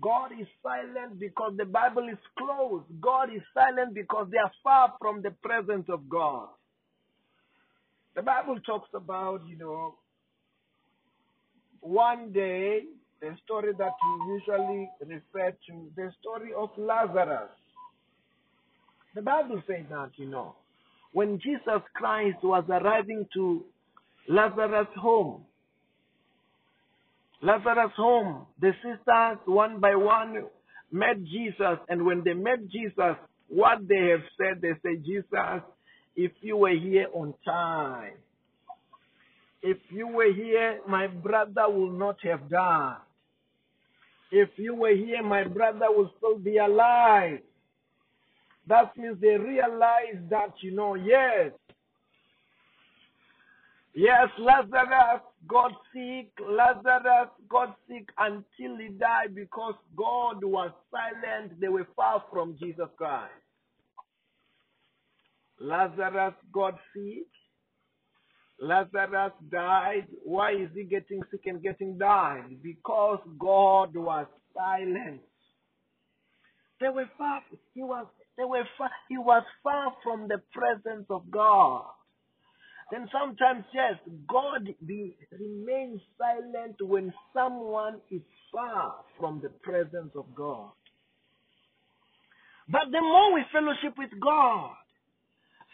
[0.00, 2.86] God is silent because the Bible is closed.
[3.00, 6.48] God is silent because they are far from the presence of God.
[8.14, 9.96] The Bible talks about, you know,
[11.80, 12.82] one day,
[13.20, 17.50] the story that we usually refer to, the story of Lazarus.
[19.14, 20.54] The Bible says that, you know,
[21.12, 23.64] when Jesus Christ was arriving to
[24.28, 25.44] Lazarus' home,
[27.42, 30.44] Lazarus' home, the sisters one by one
[30.92, 33.16] met Jesus, and when they met Jesus,
[33.48, 35.62] what they have said, they say, Jesus,
[36.16, 38.14] if you were here on time,
[39.62, 42.98] if you were here, my brother will not have died.
[44.32, 47.40] If you were here, my brother would still be alive.
[48.66, 51.52] That means they realize that, you know, yes,
[53.94, 61.60] yes, Lazarus got sick, Lazarus got sick until he died because God was silent.
[61.60, 63.32] They were far from Jesus Christ.
[65.60, 67.26] Lazarus got sick.
[68.60, 70.06] Lazarus died.
[70.22, 72.62] Why is he getting sick and getting died?
[72.62, 75.22] Because God was silent.
[76.80, 77.42] They were far.
[77.74, 78.06] He was.
[78.36, 78.90] They were far.
[79.08, 81.84] He was far from the presence of God.
[82.90, 83.94] Then sometimes, yes,
[84.28, 90.70] God be, remains silent when someone is far from the presence of God.
[92.68, 94.74] But the more we fellowship with God,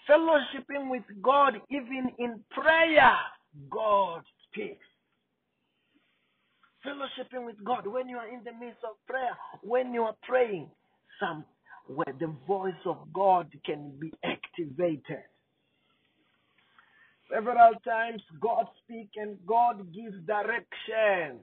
[0.09, 3.12] fellowshipping with God, even in prayer,
[3.70, 4.84] God speaks.
[6.84, 10.70] Fellowshipping with God, when you are in the midst of prayer, when you are praying,
[11.18, 11.44] some
[11.88, 15.22] where the voice of God can be activated.
[17.32, 21.40] Several times God speaks and God gives direction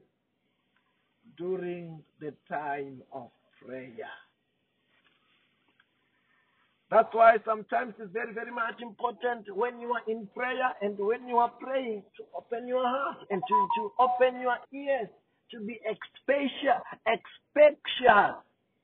[1.37, 3.29] during the time of
[3.65, 4.09] prayer.
[6.93, 11.27] That's why sometimes it's very, very much important when you are in prayer and when
[11.27, 15.09] you are praying to open your heart and to, to open your ears
[15.49, 18.37] to be expectant, expectant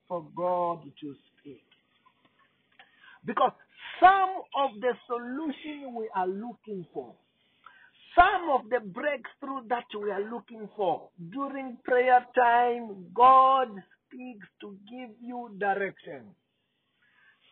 [0.07, 1.61] for God to speak.
[3.27, 3.51] Because
[3.99, 7.13] some of the solution we are looking for,
[8.17, 13.67] some of the breakthrough that we are looking for during prayer time, God
[14.07, 16.33] speaks to give you direction.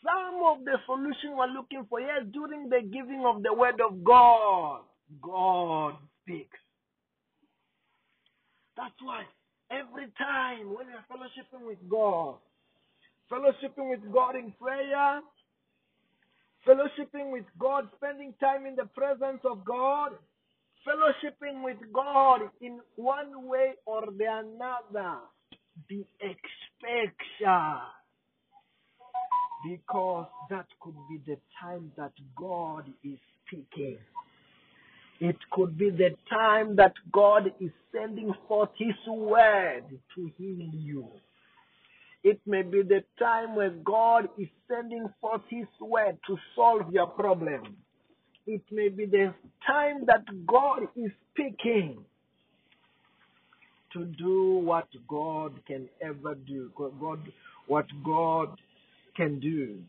[0.08, 4.04] Some of the solution we're looking for, yes, during the giving of the word of
[4.06, 4.82] God,
[5.22, 6.58] God speaks.
[8.78, 9.24] That's why
[9.70, 12.36] every time when you're fellowshipping with God,
[13.32, 15.20] fellowshipping with God in prayer,
[16.66, 20.14] fellowshipping with God, spending time in the presence of God,
[20.88, 25.18] fellowshipping with God in one way or the another,
[25.90, 27.97] the expectant.
[29.68, 33.98] Because that could be the time that God is speaking.
[35.20, 39.84] It could be the time that God is sending forth His word
[40.16, 41.08] to heal you.
[42.24, 47.08] It may be the time where God is sending forth His word to solve your
[47.08, 47.78] problem.
[48.46, 49.34] It may be the
[49.66, 51.98] time that God is speaking
[53.94, 56.72] to do what God can ever do.
[56.76, 57.20] God,
[57.68, 58.58] what God
[59.18, 59.80] can do.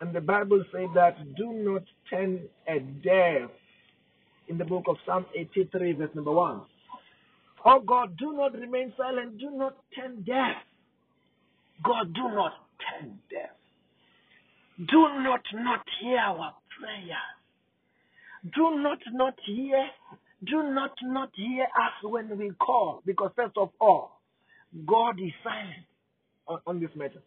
[0.00, 3.50] And the Bible says that do not turn a deaf
[4.48, 6.62] in the book of Psalm 83, verse number 1.
[7.64, 9.38] Oh God, do not remain silent.
[9.38, 10.56] Do not turn deaf.
[11.84, 13.50] God, do not turn deaf.
[14.78, 17.20] Do not not hear our prayer.
[18.56, 19.86] Do not not hear.
[20.46, 23.02] Do not not hear us when we call.
[23.04, 24.20] Because first of all,
[24.86, 25.84] God is silent
[26.48, 27.20] on, on this matter.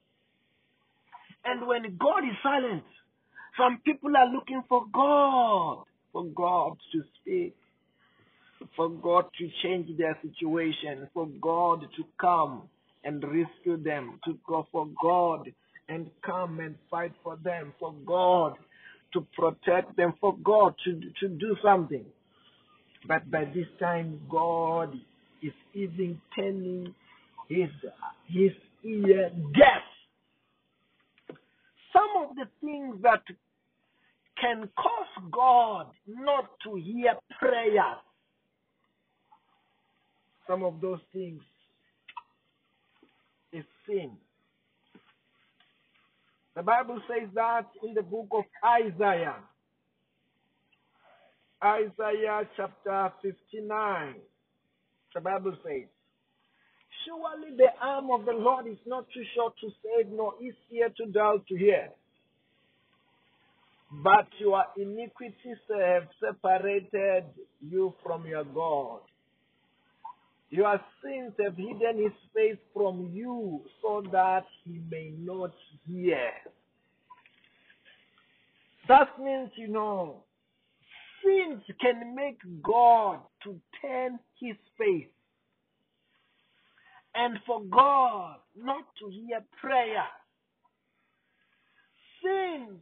[1.45, 2.83] And when God is silent,
[3.57, 7.55] some people are looking for God, for God to speak,
[8.75, 12.63] for God to change their situation, for God to come
[13.03, 15.51] and rescue them, to go for God
[15.89, 18.53] and come and fight for them, for God
[19.13, 22.05] to protect them, for God to, to do something.
[23.07, 24.95] But by this time, God
[25.41, 26.95] is even turning
[27.49, 27.69] his,
[28.27, 28.51] his
[28.83, 29.83] ear deaf
[31.93, 33.23] some of the things that
[34.41, 38.01] can cause God not to hear prayers,
[40.47, 41.41] some of those things
[43.53, 44.11] is sin.
[46.55, 49.37] The Bible says that in the book of Isaiah,
[51.63, 54.15] Isaiah chapter 59,
[55.15, 55.87] the Bible says,
[57.06, 60.89] Surely the arm of the Lord is not too short to save, nor his ear
[60.89, 61.89] too dull to hear.
[64.04, 67.26] But your iniquities have separated
[67.62, 69.01] you from your God.
[70.49, 75.51] Your sins have hidden his face from you so that he may not
[75.88, 76.32] hear.
[78.88, 80.24] That means, you know,
[81.24, 85.08] sins can make God to turn his face
[87.16, 90.05] and for God not to hear prayer.
[92.24, 92.78] Sin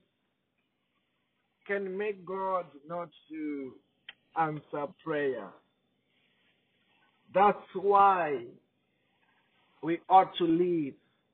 [1.68, 3.72] can make God not to
[4.40, 5.50] answer prayer.
[7.34, 8.44] That's why
[9.82, 10.94] we ought to live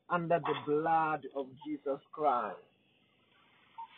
[0.09, 2.57] under the blood of Jesus Christ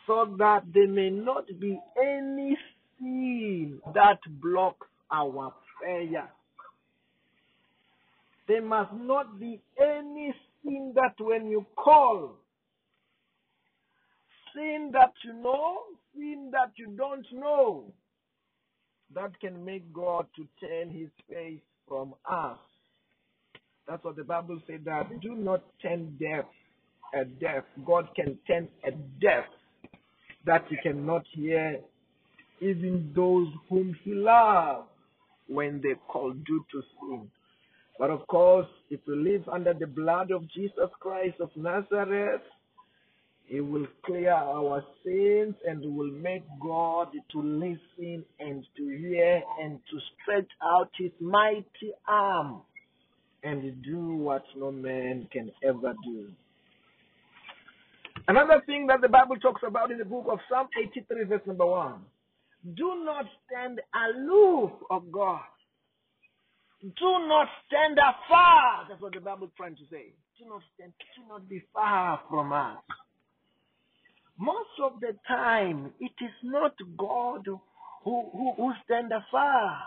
[0.06, 2.56] so that there may not be any
[2.98, 6.28] sin that blocks our prayer.
[8.50, 10.34] There must not be any
[10.64, 12.32] sin that when you call,
[14.52, 15.78] sin that you know,
[16.16, 17.84] sin that you don't know,
[19.14, 22.58] that can make God to turn his face from us.
[23.86, 26.44] That's what the Bible said that do not turn deaf
[27.14, 27.62] a deaf.
[27.86, 28.90] God can turn a
[29.20, 29.44] deaf
[30.44, 31.78] that he cannot hear
[32.60, 34.88] even those whom he loves
[35.46, 37.30] when they call due to sin.
[38.00, 42.40] But of course, if we live under the blood of Jesus Christ of Nazareth,
[43.44, 49.78] He will clear our sins and will make God to listen and to hear and
[49.90, 52.62] to stretch out His mighty arm
[53.42, 56.30] and do what no man can ever do.
[58.28, 61.66] Another thing that the Bible talks about in the book of Psalm 83, verse number
[61.66, 62.00] 1
[62.76, 65.40] do not stand aloof of God.
[66.82, 68.86] Do not stand afar.
[68.88, 70.12] That's what the Bible is trying to say.
[70.38, 72.78] Do not stand, do not be far from us.
[74.38, 77.60] Most of the time, it is not God who,
[78.32, 79.78] who, who stand afar.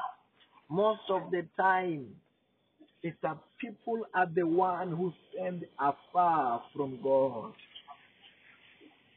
[0.69, 2.05] Most of the time,
[3.01, 7.53] it's that people are the one who stand afar from God.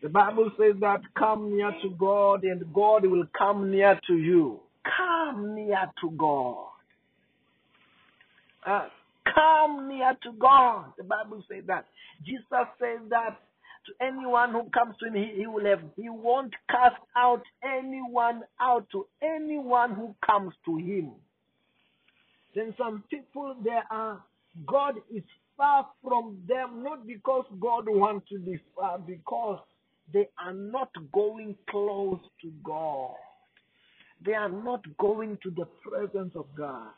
[0.02, 4.60] The Bible says that come near to God and God will come near to you.
[4.96, 6.68] Come near to God.
[8.66, 8.88] Uh,
[9.34, 10.92] come near to God.
[10.98, 11.86] The Bible says that.
[12.24, 13.38] Jesus says that
[13.86, 18.42] to anyone who comes to him, he, he will have, he won't cast out anyone
[18.60, 21.12] out to anyone who comes to him.
[22.54, 24.22] Then some people there are,
[24.66, 25.22] God is
[25.56, 29.60] far from them, not because God wants to be far, because
[30.12, 33.14] they are not going close to God.
[34.24, 36.88] They are not going to the presence of God.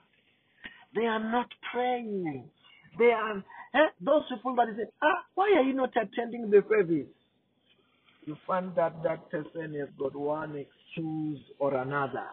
[0.95, 2.51] They are not praying.
[2.99, 3.39] They are
[3.75, 7.09] eh, those people that say, ah, why are you not attending the service?
[8.25, 12.27] You find that that person has got one excuse or another.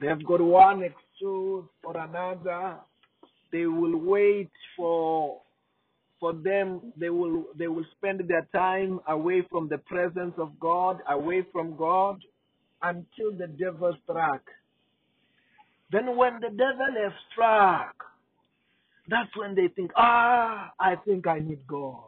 [0.00, 2.78] They have got one excuse or another.
[3.52, 5.42] They will wait for
[6.18, 11.00] for them they will they will spend their time away from the presence of God,
[11.10, 12.20] away from God
[12.82, 14.42] until the devil struck.
[15.92, 17.94] Then when the devil has struck,
[19.08, 22.04] that's when they think, ah, I think I need God.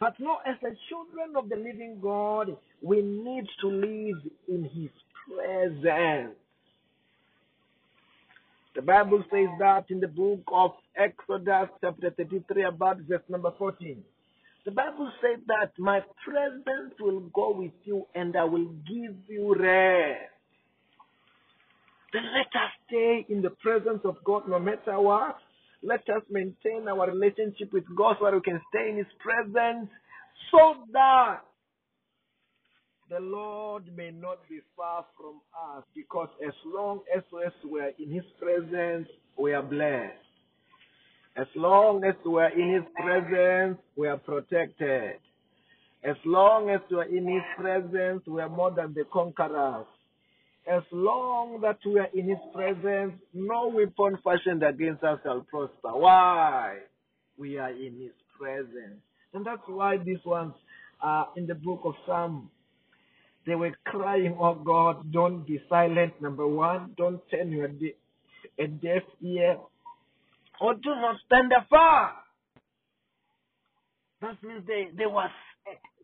[0.00, 4.90] But no, as the children of the living God, we need to live in His
[5.28, 6.36] presence.
[8.74, 14.02] The Bible says that in the book of Exodus, chapter 33, about verse number 14.
[14.64, 19.54] The Bible says that my presence will go with you and I will give you
[19.54, 20.33] rest.
[22.14, 25.36] Let us stay in the presence of God no matter what.
[25.82, 29.90] Let us maintain our relationship with God so that we can stay in His presence
[30.52, 31.40] so that
[33.10, 35.40] the Lord may not be far from
[35.76, 37.22] us because as long as
[37.68, 40.14] we are in His presence, we are blessed.
[41.36, 45.16] As long as we are in His presence, we are protected.
[46.04, 49.86] As long as we are in His presence, we are more than the conquerors.
[50.66, 55.92] As long that we are in His presence, no weapon fashioned against us shall prosper.
[55.92, 56.78] Why?
[57.36, 59.00] We are in His presence.
[59.34, 60.54] And that's why these ones
[61.02, 62.50] are in the book of Psalm.
[63.46, 66.14] They were crying, Oh God, don't be silent.
[66.22, 67.96] Number one, don't turn your de-
[68.58, 69.58] a deaf ear
[70.60, 72.12] or do not stand afar.
[74.22, 75.30] That means they, there was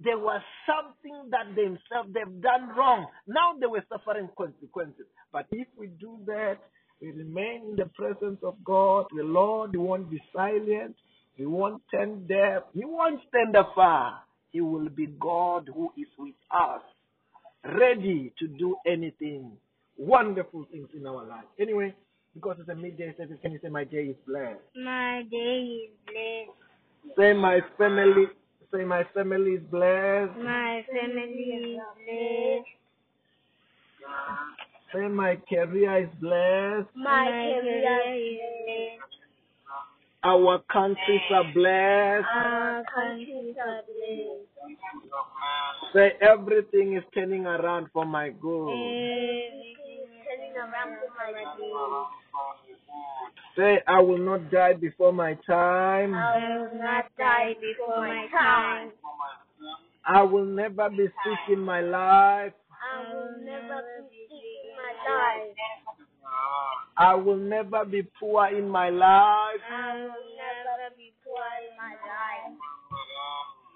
[0.02, 3.06] there was something that themselves they've done wrong.
[3.26, 5.06] Now they were suffering consequences.
[5.32, 6.58] But if we do that,
[7.00, 9.06] we remain in the presence of God.
[9.14, 10.96] The Lord won't be silent.
[11.34, 12.62] He won't stand deaf.
[12.74, 14.20] He won't stand afar.
[14.50, 16.82] He will be God who is with us,
[17.78, 19.52] ready to do anything,
[19.96, 21.44] wonderful things in our life.
[21.58, 21.94] Anyway,
[22.34, 24.60] because it's a midday service, can you say my day is blessed?
[24.76, 27.16] My day is blessed.
[27.16, 28.26] Say my family.
[28.72, 30.36] Say my family is blessed.
[30.38, 32.68] My family is blessed.
[34.94, 36.88] Say my career is blessed.
[36.94, 38.30] My career is
[38.66, 39.10] blessed.
[40.22, 42.26] Our countries are blessed.
[42.32, 44.46] Our countries are blessed.
[45.92, 48.68] Say everything is turning around for my good.
[48.70, 52.06] Everything is turning around for my good.
[53.56, 56.14] Say I will not die before my time.
[56.14, 58.90] I will not die before my time.
[60.06, 62.52] I will never be sick in my life.
[62.80, 65.56] I will never be sick in my life.
[66.96, 69.60] I will never be poor in my life.
[69.70, 72.56] I will never be poor in my life.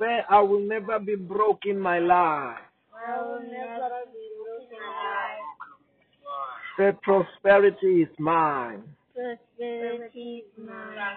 [0.01, 2.59] Say I will never be broke in my life.
[3.07, 6.95] I will never be broke in my life.
[6.95, 8.83] Say prosperity is mine.
[9.15, 11.17] Prosperity is mine.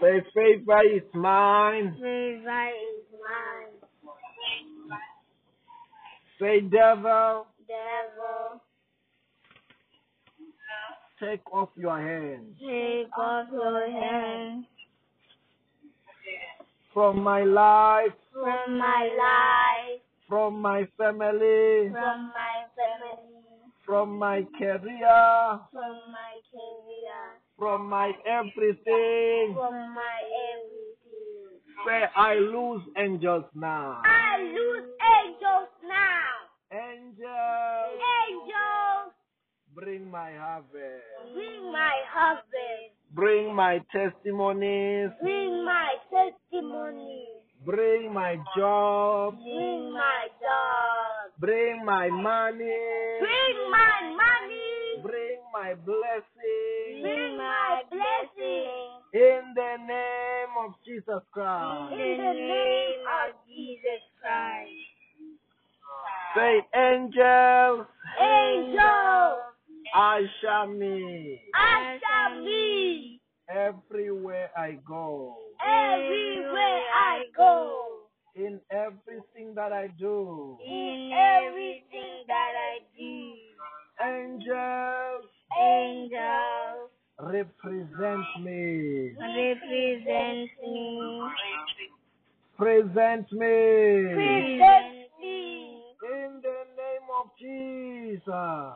[0.00, 1.96] Say favor is mine.
[1.98, 5.00] Favor is mine.
[6.38, 8.60] Say devil, Devil,
[11.20, 14.64] take off your hands take off your hand
[16.92, 23.33] from my life, from my life, from my family, from my family,
[23.86, 27.20] from my career, from my career,
[27.58, 29.54] from my everything.
[29.54, 30.18] from my
[30.54, 31.60] everything.
[31.86, 34.00] Say I lose angels now.
[34.04, 34.88] I lose
[35.20, 36.30] angels now.
[36.72, 39.12] Angels, Angels,
[39.74, 41.04] bring my harvest.
[41.34, 45.10] bring my husband, Bring my testimonies.
[45.20, 47.26] bring my testimony,
[47.64, 49.34] Bring my job.
[49.36, 51.03] bring my job,
[51.44, 52.72] Bring my money.
[53.20, 59.02] bring my money, Bring my blessing Bring my blessing.
[59.12, 61.92] in the name of Jesus Christ.
[61.92, 64.70] In the name of Jesus Christ.
[66.34, 67.86] Say, angels,
[68.18, 69.38] Angels,
[69.94, 75.36] usher me usher me everywhere I go.
[75.60, 77.93] everywhere I go.
[78.36, 83.34] In everything that I do, In everything that I do.
[84.04, 89.12] angels Angels represent me.
[89.20, 91.22] represent me.
[92.58, 93.48] Present me.
[94.14, 95.80] Present me.
[96.02, 98.24] In the name of Jesus.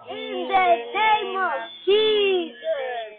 [0.09, 3.17] In the name of Jesus.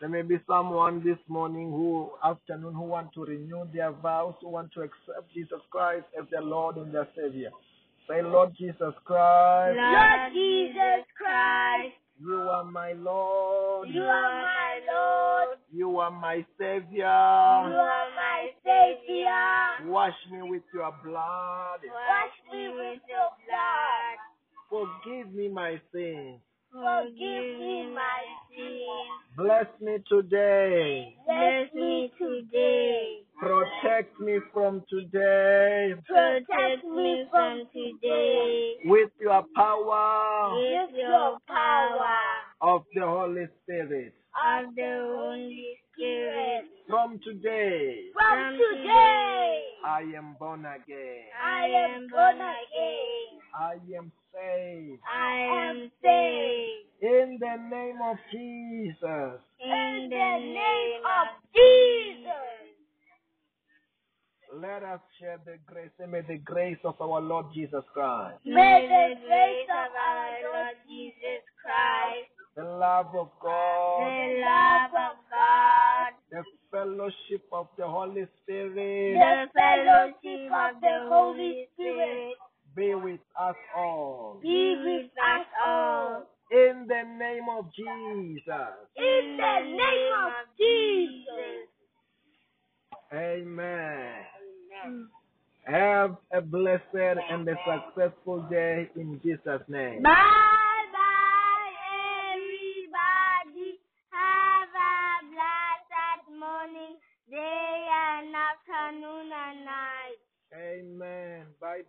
[0.00, 4.48] There may be someone this morning who afternoon who want to renew their vows, who
[4.48, 7.50] want to accept Jesus Christ as their Lord and their Savior.
[8.08, 13.88] Say, Lord Jesus Christ, Lord Jesus Christ, you are my Lord.
[13.90, 15.58] you are my Lord.
[15.70, 16.86] You are my Savior.
[16.96, 19.90] You are my Savior.
[19.90, 21.80] Wash me with your blood.
[21.84, 24.16] Wash me with your blood.
[25.04, 26.40] Forgive me my sins.
[26.72, 29.36] Forgive me my sins.
[29.36, 31.16] Bless me today.
[31.26, 33.18] Bless me today.
[33.40, 42.18] Protect me from today Protect me from today with your power with your power
[42.60, 44.12] of the Holy Spirit.
[44.36, 46.64] of the Holy Spirit.
[46.86, 51.24] From today, From today, I am born again.
[51.42, 51.64] I
[51.94, 53.39] am born again.
[53.58, 55.00] I am saved.
[55.12, 57.02] I am saved.
[57.02, 59.40] In the name of Jesus.
[59.60, 62.70] In the name of Jesus.
[64.52, 65.90] Let us share the grace.
[66.00, 70.76] and May the grace of our Lord Jesus Christ, May the grace of our Lord
[70.88, 78.26] Jesus Christ, the love of God, the love of God, the fellowship of the Holy
[78.42, 82.34] Spirit the fellowship of the Holy Spirit
[82.74, 84.38] be with us all.
[84.42, 86.26] be with us all.
[86.52, 88.44] In the name of Jesus.
[88.96, 91.68] In the name of Jesus.
[93.12, 94.24] Amen.
[95.64, 100.02] Have a blessed and a successful day in Jesus' name.
[100.02, 100.59] Bye,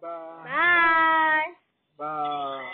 [0.01, 0.51] Bye-bye.
[0.51, 1.53] Bye.
[1.97, 2.71] Bye.